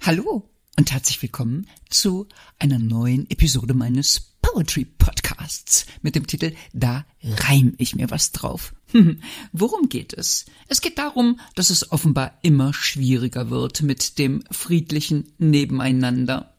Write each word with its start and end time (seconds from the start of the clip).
Hallo 0.00 0.48
und 0.78 0.92
herzlich 0.92 1.20
willkommen 1.22 1.66
zu 1.88 2.26
einer 2.58 2.78
neuen 2.78 3.28
Episode 3.30 3.74
meines 3.74 4.34
Poetry 4.42 4.84
Podcasts 4.84 5.86
mit 6.02 6.14
dem 6.14 6.26
Titel 6.26 6.54
Da 6.72 7.06
reim 7.22 7.74
ich 7.78 7.94
mir 7.94 8.10
was 8.10 8.32
drauf. 8.32 8.74
Worum 9.52 9.88
geht 9.88 10.12
es? 10.12 10.46
Es 10.68 10.80
geht 10.80 10.98
darum, 10.98 11.40
dass 11.54 11.70
es 11.70 11.92
offenbar 11.92 12.38
immer 12.42 12.72
schwieriger 12.74 13.50
wird 13.50 13.82
mit 13.82 14.18
dem 14.18 14.42
friedlichen 14.50 15.32
Nebeneinander. 15.38 16.54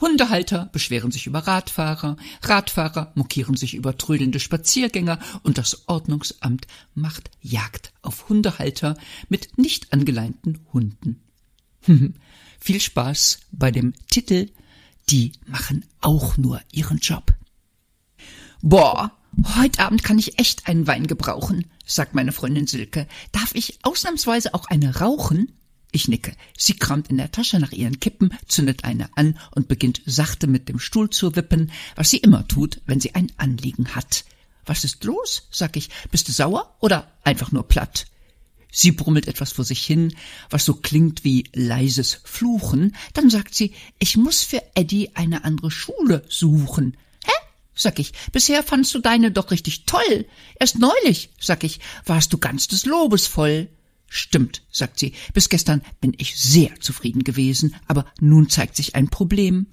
Hundehalter 0.00 0.68
beschweren 0.72 1.10
sich 1.10 1.26
über 1.26 1.40
Radfahrer, 1.40 2.16
Radfahrer 2.42 3.12
mokieren 3.14 3.56
sich 3.56 3.74
über 3.74 3.96
trödelnde 3.96 4.40
Spaziergänger 4.40 5.18
und 5.42 5.58
das 5.58 5.88
Ordnungsamt 5.88 6.66
macht 6.94 7.30
Jagd 7.40 7.92
auf 8.02 8.28
Hundehalter 8.28 8.96
mit 9.28 9.56
nicht 9.58 9.92
angeleinten 9.92 10.66
Hunden. 10.72 11.22
Viel 12.60 12.80
Spaß 12.80 13.38
bei 13.52 13.70
dem 13.70 13.94
Titel 14.10 14.50
Die 15.08 15.32
machen 15.46 15.84
auch 16.00 16.36
nur 16.36 16.60
ihren 16.72 16.98
Job. 16.98 17.32
Boah, 18.60 19.12
heute 19.56 19.80
Abend 19.80 20.02
kann 20.02 20.18
ich 20.18 20.38
echt 20.38 20.66
einen 20.66 20.86
Wein 20.86 21.06
gebrauchen, 21.06 21.66
sagt 21.84 22.14
meine 22.14 22.32
Freundin 22.32 22.66
Silke. 22.66 23.06
Darf 23.32 23.54
ich 23.54 23.78
ausnahmsweise 23.82 24.54
auch 24.54 24.66
eine 24.66 24.96
rauchen? 24.96 25.52
Ich 25.96 26.08
nicke. 26.08 26.36
Sie 26.58 26.74
kramt 26.74 27.08
in 27.08 27.16
der 27.16 27.32
Tasche 27.32 27.58
nach 27.58 27.72
ihren 27.72 28.00
Kippen, 28.00 28.28
zündet 28.46 28.84
eine 28.84 29.08
an 29.16 29.38
und 29.52 29.66
beginnt 29.66 30.02
sachte 30.04 30.46
mit 30.46 30.68
dem 30.68 30.78
Stuhl 30.78 31.08
zu 31.08 31.34
wippen, 31.36 31.72
was 31.94 32.10
sie 32.10 32.18
immer 32.18 32.46
tut, 32.46 32.82
wenn 32.84 33.00
sie 33.00 33.14
ein 33.14 33.32
Anliegen 33.38 33.94
hat. 33.94 34.26
Was 34.66 34.84
ist 34.84 35.04
los? 35.04 35.48
sag 35.50 35.74
ich. 35.78 35.88
Bist 36.10 36.28
du 36.28 36.32
sauer 36.32 36.76
oder 36.80 37.10
einfach 37.24 37.50
nur 37.50 37.66
platt? 37.66 38.08
Sie 38.70 38.92
brummelt 38.92 39.26
etwas 39.26 39.52
vor 39.52 39.64
sich 39.64 39.86
hin, 39.86 40.14
was 40.50 40.66
so 40.66 40.74
klingt 40.74 41.24
wie 41.24 41.44
leises 41.54 42.20
Fluchen. 42.24 42.94
Dann 43.14 43.30
sagt 43.30 43.54
sie, 43.54 43.72
ich 43.98 44.18
muss 44.18 44.42
für 44.42 44.62
Eddie 44.74 45.16
eine 45.16 45.44
andere 45.44 45.70
Schule 45.70 46.26
suchen. 46.28 46.98
Hä? 47.24 47.32
sag 47.74 47.98
ich. 48.00 48.12
Bisher 48.32 48.62
fandst 48.62 48.94
du 48.94 48.98
deine 48.98 49.30
doch 49.30 49.50
richtig 49.50 49.86
toll. 49.86 50.26
Erst 50.60 50.78
neulich, 50.78 51.30
sag 51.40 51.64
ich, 51.64 51.80
warst 52.04 52.34
du 52.34 52.36
ganz 52.36 52.68
des 52.68 52.84
Lobes 52.84 53.26
voll. 53.26 53.70
Stimmt, 54.08 54.62
sagt 54.70 54.98
sie, 54.98 55.12
bis 55.34 55.48
gestern 55.48 55.82
bin 56.00 56.14
ich 56.16 56.36
sehr 56.36 56.80
zufrieden 56.80 57.24
gewesen, 57.24 57.74
aber 57.86 58.06
nun 58.20 58.48
zeigt 58.48 58.76
sich 58.76 58.94
ein 58.94 59.08
Problem. 59.08 59.66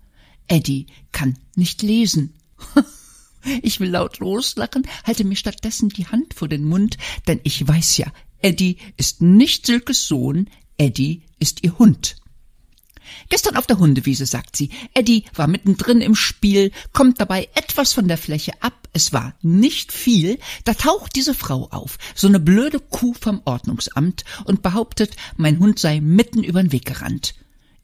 Eddie 0.47 0.87
kann 1.11 1.37
nicht 1.55 1.81
lesen. 1.81 2.33
Ich 3.61 3.81
will 3.81 3.89
laut 3.89 4.19
loslachen, 4.19 4.87
halte 5.03 5.25
mir 5.25 5.35
stattdessen 5.35 5.89
die 5.89 6.07
Hand 6.07 6.33
vor 6.33 6.47
den 6.47 6.63
Mund, 6.63 6.97
denn 7.27 7.41
ich 7.43 7.67
weiß 7.67 7.97
ja, 7.97 8.09
Eddie 8.41 8.77
ist 8.95 9.21
nicht 9.21 9.65
Silkes 9.65 10.07
Sohn, 10.07 10.49
Eddie 10.77 11.23
ist 11.39 11.61
ihr 11.61 11.77
Hund. 11.77 12.15
Gestern 13.29 13.55
auf 13.55 13.67
der 13.67 13.79
Hundewiese, 13.79 14.25
sagt 14.25 14.55
sie. 14.55 14.69
Eddie 14.93 15.25
war 15.33 15.47
mittendrin 15.47 16.01
im 16.01 16.15
Spiel, 16.15 16.71
kommt 16.91 17.19
dabei 17.19 17.49
etwas 17.55 17.93
von 17.93 18.07
der 18.07 18.17
Fläche 18.17 18.53
ab. 18.61 18.73
Es 18.93 19.13
war 19.13 19.33
nicht 19.41 19.91
viel. 19.91 20.39
Da 20.65 20.73
taucht 20.73 21.15
diese 21.15 21.33
Frau 21.33 21.67
auf, 21.71 21.97
so 22.15 22.27
eine 22.27 22.39
blöde 22.39 22.79
Kuh 22.79 23.13
vom 23.19 23.41
Ordnungsamt, 23.45 24.23
und 24.45 24.61
behauptet, 24.61 25.15
mein 25.37 25.59
Hund 25.59 25.79
sei 25.79 25.99
mitten 25.99 26.43
übern 26.43 26.71
Weg 26.71 26.85
gerannt. 26.85 27.35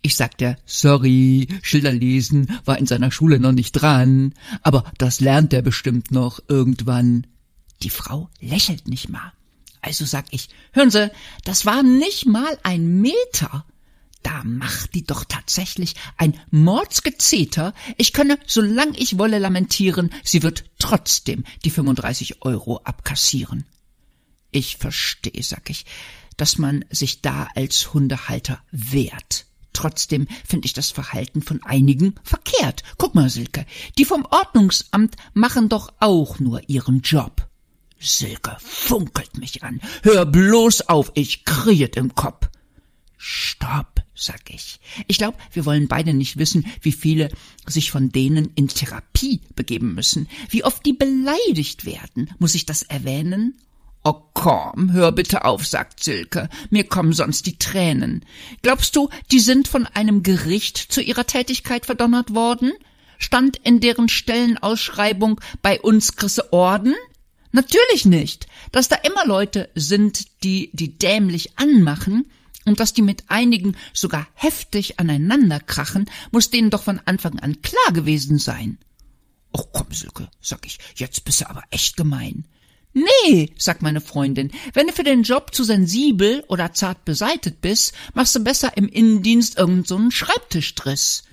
Ich 0.02 0.16
sagte, 0.16 0.58
sorry, 0.66 1.47
Schilder 1.62 1.92
lesen 1.92 2.58
war 2.64 2.78
in 2.78 2.86
seiner 2.86 3.12
Schule 3.12 3.40
noch 3.40 3.52
nicht 3.52 3.73
dran, 3.73 4.34
aber 4.64 4.90
das 4.97 5.20
lernt 5.20 5.52
er 5.52 5.62
bestimmt 5.62 6.12
noch 6.12 6.40
irgendwann. 6.47 7.28
Die 7.84 7.90
Frau 7.90 8.30
lächelt 8.40 8.88
nicht 8.88 9.09
mal. 9.09 9.34
Also 9.81 10.06
sag 10.06 10.25
ich, 10.31 10.50
hören 10.73 10.92
Sie, 10.92 11.12
das 11.44 11.66
war 11.66 11.84
nicht 11.84 12.25
mal 12.25 12.58
ein 12.64 13.02
Meter. 13.02 13.66
Da 14.23 14.44
macht 14.44 14.95
die 14.95 15.03
doch 15.03 15.23
tatsächlich 15.23 15.95
ein 16.17 16.39
Mordsgezeter. 16.52 17.73
Ich 17.98 18.14
könne, 18.14 18.38
solang 18.46 18.94
ich 18.96 19.18
wolle, 19.18 19.40
lamentieren, 19.40 20.12
sie 20.24 20.44
wird 20.44 20.66
trotzdem 20.78 21.46
die 21.63 21.69
35 21.69 22.41
Euro 22.41 22.78
abkassieren. 22.84 23.66
Ich 24.52 24.78
verstehe, 24.78 25.44
sag 25.44 25.69
ich, 25.69 25.85
dass 26.38 26.57
man 26.57 26.85
sich 26.90 27.22
da 27.22 27.47
als 27.56 27.94
Hundehalter 27.94 28.62
wehrt. 28.72 29.46
Trotzdem 29.74 30.28
finde 30.46 30.66
ich 30.66 30.74
das 30.74 30.91
Verhalten 30.91 31.41
von 31.41 31.63
einigen 31.63 32.16
verkehrt. 32.24 32.84
Guck 32.97 33.16
mal, 33.16 33.30
Silke, 33.30 33.66
die 33.97 34.06
vom 34.06 34.25
Ordnungsamt 34.25 35.16
machen 35.34 35.69
doch 35.69 35.94
auch 36.00 36.40
nur 36.40 36.68
ihren 36.68 37.01
Job. 37.01 37.47
Silke 38.00 38.57
funkelt 38.59 39.38
mich 39.38 39.63
an. 39.63 39.80
Hör 40.03 40.25
bloß 40.25 40.90
auf, 40.90 41.12
ich 41.16 41.46
kriet 41.46 41.97
im 41.97 42.16
Kopf. 42.16 42.49
Sag 44.22 44.50
ich. 44.50 44.81
Ich 45.07 45.18
glaube, 45.18 45.38
wir 45.53 45.66
wollen 45.66 45.88
beide 45.88 46.13
nicht 46.13 46.35
wissen, 46.35 46.66
wie 46.81 46.91
viele 46.91 47.30
sich 47.66 47.90
von 47.90 48.12
denen 48.12 48.52
in 48.56 48.68
Therapie 48.68 49.40
begeben 49.56 49.96
müssen, 49.96 50.28
wie 50.50 50.66
oft 50.66 50.85
die 50.85 50.91
beleidigt 50.91 51.85
werden. 51.85 52.30
Muss 52.38 52.53
ich 52.53 52.66
das 52.66 52.81
erwähnen? 52.81 53.57
Oh 54.03 54.22
komm, 54.34 54.91
hör 54.91 55.13
bitte 55.13 55.46
auf, 55.46 55.66
sagt 55.66 56.03
Silke. 56.03 56.50
Mir 56.69 56.84
kommen 56.84 57.13
sonst 57.13 57.46
die 57.46 57.57
Tränen. 57.57 58.25
Glaubst 58.62 58.97
du, 58.97 59.07
die 59.31 59.40
sind 59.40 59.69
von 59.69 59.85
einem 59.85 60.22
Gericht 60.22 60.78
zu 60.78 61.01
ihrer 61.01 61.25
Tätigkeit 61.25 61.86
verdonnert 61.86 62.36
worden? 62.36 62.74
Stand 63.19 63.56
in 63.63 63.80
deren 63.80 64.09
Stellenausschreibung 64.09 65.40
bei 65.62 65.80
uns 65.80 66.18
Chrisse 66.18 66.51
Orden? 66.51 66.94
Natürlich 67.53 68.06
nicht. 68.06 68.47
Dass 68.74 68.90
da 68.90 68.97
immer 68.97 69.25
Leute 69.25 69.69
sind, 69.75 70.44
die 70.44 70.72
die 70.74 70.97
dämlich 70.97 71.57
anmachen, 71.57 72.25
und 72.69 72.80
dass 72.80 72.94
die 72.94 73.02
mit 73.02 73.24
einigen 73.30 73.75
sogar 73.94 74.28
heftig 74.35 75.00
aneinander 75.00 75.59
krachen, 75.59 76.06
muss 76.31 76.52
denen 76.52 76.69
doch 76.69 76.84
von 76.84 77.02
Anfang 77.03 77.40
an 77.40 77.62
klar 77.63 77.94
gewesen 77.94 78.38
sein. 78.38 78.78
Och 79.52 79.72
komm, 79.74 79.91
Silke, 79.91 80.30
sag 80.40 80.66
ich, 80.68 80.78
jetzt 80.96 81.25
bist 81.25 81.41
du 81.41 81.50
aber 81.50 81.63
echt 81.72 81.97
gemein. 81.97 82.46
Nee, 82.94 83.53
sagt 83.57 83.81
meine 83.81 84.02
Freundin, 84.02 84.52
wenn 84.74 84.85
du 84.85 84.94
für 84.94 85.03
den 85.03 85.24
Job 85.24 85.53
zu 85.53 85.63
sensibel 85.63 86.44
oder 86.47 86.74
zart 86.74 87.06
beseitet 87.06 87.59
bist, 87.59 87.94
machst 88.13 88.35
du 88.35 88.44
besser 88.44 88.78
im 88.78 88.88
Innendienst 88.88 89.57
irgend 89.57 89.88
so 89.88 89.96
einen 89.96 90.12
Schreibtischstress. 90.12 91.24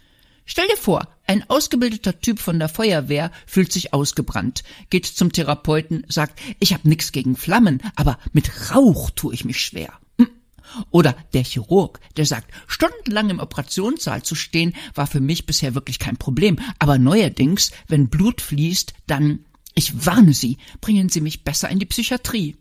Stell 0.47 0.69
dir 0.69 0.77
vor, 0.79 1.07
ein 1.27 1.45
ausgebildeter 1.51 2.19
Typ 2.21 2.39
von 2.39 2.59
der 2.59 2.71
Feuerwehr 2.71 3.31
fühlt 3.47 3.73
sich 3.73 3.93
ausgebrannt, 3.93 4.65
geht 4.89 5.05
zum 5.05 5.33
Therapeuten, 5.33 6.07
sagt, 6.09 6.41
ich 6.61 6.73
hab 6.73 6.87
nix 6.87 7.13
gegen 7.13 7.37
Flammen, 7.37 7.83
aber 7.95 8.19
mit 8.33 8.75
Rauch 8.75 9.11
tue 9.11 9.35
ich 9.35 9.45
mich 9.45 9.61
schwer. 9.61 9.93
Oder 10.91 11.17
der 11.33 11.45
Chirurg, 11.45 12.01
der 12.17 12.27
sagt, 12.27 12.53
stundenlang 12.67 13.31
im 13.31 13.41
Operationssaal 13.41 14.23
zu 14.23 14.35
stehen, 14.35 14.75
war 14.95 15.07
für 15.07 15.21
mich 15.21 15.47
bisher 15.47 15.75
wirklich 15.75 15.99
kein 15.99 16.17
Problem, 16.17 16.59
aber 16.79 16.99
neuerdings, 16.99 17.73
wenn 17.89 18.09
Blut 18.09 18.41
fließt, 18.41 18.95
dann, 19.07 19.41
ich 19.75 20.07
warne 20.07 20.35
Sie, 20.35 20.59
bringen 20.81 21.09
Sie 21.09 21.21
mich 21.21 21.45
besser 21.45 21.69
in 21.69 21.79
die 21.79 21.87
Psychiatrie. 21.87 22.57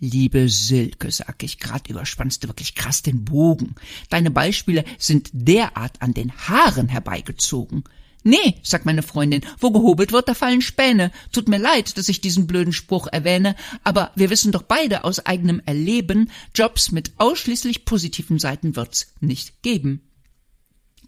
Liebe 0.00 0.48
Silke, 0.48 1.10
sag 1.10 1.42
ich, 1.42 1.58
grad 1.58 1.88
überspannst 1.88 2.44
du 2.44 2.48
wirklich 2.48 2.74
krass 2.74 3.02
den 3.02 3.24
Bogen. 3.24 3.74
Deine 4.10 4.30
Beispiele 4.30 4.84
sind 4.98 5.30
derart 5.32 6.02
an 6.02 6.12
den 6.12 6.32
Haaren 6.32 6.88
herbeigezogen. 6.88 7.84
Nee, 8.26 8.58
sagt 8.62 8.86
meine 8.86 9.02
Freundin, 9.02 9.42
wo 9.60 9.70
gehobelt 9.70 10.10
wird, 10.10 10.28
da 10.28 10.34
fallen 10.34 10.62
Späne. 10.62 11.12
Tut 11.30 11.46
mir 11.46 11.58
leid, 11.58 11.98
dass 11.98 12.08
ich 12.08 12.22
diesen 12.22 12.46
blöden 12.46 12.72
Spruch 12.72 13.06
erwähne, 13.06 13.54
aber 13.84 14.12
wir 14.16 14.30
wissen 14.30 14.50
doch 14.50 14.62
beide 14.62 15.04
aus 15.04 15.26
eigenem 15.26 15.60
Erleben, 15.66 16.30
Jobs 16.54 16.90
mit 16.90 17.12
ausschließlich 17.18 17.84
positiven 17.84 18.38
Seiten 18.38 18.76
wird's 18.76 19.12
nicht 19.20 19.62
geben. 19.62 20.00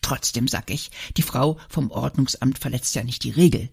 Trotzdem 0.02 0.46
sag 0.46 0.70
ich, 0.70 0.90
die 1.16 1.22
Frau 1.22 1.58
vom 1.70 1.90
Ordnungsamt 1.90 2.58
verletzt 2.58 2.94
ja 2.94 3.02
nicht 3.02 3.24
die 3.24 3.30
Regel. 3.30 3.70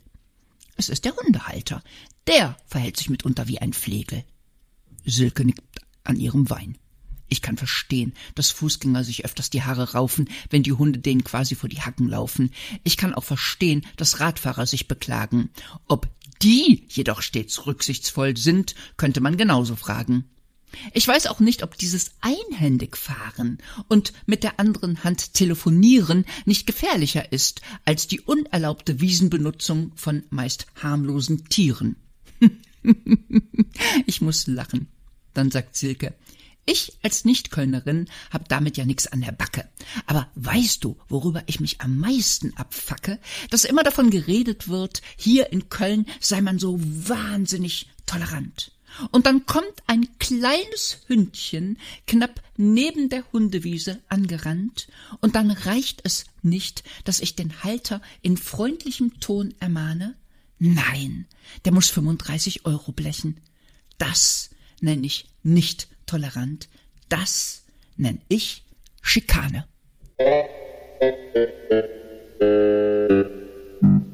Es 0.77 0.87
ist 0.87 1.03
der 1.03 1.15
Hundehalter. 1.15 1.83
Der 2.27 2.55
verhält 2.65 2.95
sich 2.95 3.09
mitunter 3.09 3.49
wie 3.49 3.59
ein 3.59 3.73
Flegel. 3.73 4.23
Silke 5.03 5.43
nickt 5.43 5.61
an 6.05 6.15
ihrem 6.15 6.49
Wein. 6.49 6.77
Ich 7.33 7.41
kann 7.41 7.57
verstehen, 7.57 8.13
dass 8.35 8.51
Fußgänger 8.51 9.03
sich 9.03 9.25
öfters 9.25 9.49
die 9.49 9.63
Haare 9.63 9.93
raufen, 9.93 10.29
wenn 10.51 10.61
die 10.61 10.73
Hunde 10.73 10.99
denen 10.99 11.23
quasi 11.23 11.55
vor 11.55 11.67
die 11.67 11.81
Hacken 11.81 12.07
laufen. 12.07 12.51
Ich 12.83 12.95
kann 12.95 13.15
auch 13.15 13.23
verstehen, 13.23 13.83
dass 13.97 14.19
Radfahrer 14.19 14.67
sich 14.67 14.87
beklagen. 14.87 15.49
Ob 15.87 16.07
die 16.43 16.85
jedoch 16.89 17.23
stets 17.23 17.65
rücksichtsvoll 17.65 18.37
sind, 18.37 18.75
könnte 18.97 19.19
man 19.19 19.35
genauso 19.35 19.75
fragen. 19.75 20.25
Ich 20.93 21.07
weiß 21.07 21.25
auch 21.25 21.39
nicht, 21.39 21.63
ob 21.63 21.75
dieses 21.75 22.11
einhändig 22.21 22.97
fahren 22.97 23.57
und 23.87 24.13
mit 24.27 24.43
der 24.43 24.59
anderen 24.59 25.03
Hand 25.03 25.33
telefonieren 25.33 26.25
nicht 26.45 26.67
gefährlicher 26.67 27.31
ist 27.31 27.61
als 27.83 28.05
die 28.05 28.21
unerlaubte 28.21 29.01
Wiesenbenutzung 29.01 29.91
von 29.95 30.21
meist 30.29 30.67
harmlosen 30.83 31.49
Tieren. 31.49 31.95
ich 34.05 34.21
muss 34.21 34.45
lachen. 34.45 34.87
Dann 35.33 35.49
sagt 35.49 35.75
Silke, 35.75 36.13
ich 36.65 36.97
als 37.01 37.25
Nichtkölnerin 37.25 38.07
hab 38.31 38.47
damit 38.49 38.77
ja 38.77 38.85
nix 38.85 39.07
an 39.07 39.21
der 39.21 39.31
Backe. 39.31 39.67
Aber 40.05 40.29
weißt 40.35 40.83
du, 40.83 40.97
worüber 41.09 41.43
ich 41.45 41.59
mich 41.59 41.81
am 41.81 41.97
meisten 41.97 42.55
abfacke? 42.55 43.19
Dass 43.49 43.65
immer 43.65 43.83
davon 43.83 44.09
geredet 44.09 44.69
wird, 44.69 45.01
hier 45.17 45.51
in 45.51 45.69
Köln 45.69 46.05
sei 46.19 46.41
man 46.41 46.59
so 46.59 46.79
wahnsinnig 46.79 47.87
tolerant. 48.05 48.71
Und 49.11 49.25
dann 49.25 49.45
kommt 49.45 49.73
ein 49.87 50.07
kleines 50.19 50.99
Hündchen 51.07 51.77
knapp 52.05 52.41
neben 52.57 53.09
der 53.09 53.23
Hundewiese 53.31 53.99
angerannt, 54.07 54.87
und 55.19 55.35
dann 55.35 55.51
reicht 55.51 56.01
es 56.03 56.25
nicht, 56.41 56.83
dass 57.03 57.19
ich 57.19 57.35
den 57.35 57.63
Halter 57.63 58.01
in 58.21 58.37
freundlichem 58.37 59.19
Ton 59.19 59.53
ermahne. 59.59 60.15
Nein, 60.59 61.25
der 61.65 61.73
muss 61.73 61.89
35 61.89 62.65
Euro 62.65 62.91
blechen. 62.91 63.41
Das 63.97 64.51
nenne 64.79 65.05
ich 65.05 65.25
nicht 65.41 65.87
tolerant. 66.13 66.69
Das 67.09 67.63
nenne 67.97 68.19
ich 68.27 68.63
Schikane. 69.01 69.65
You. 73.83 74.12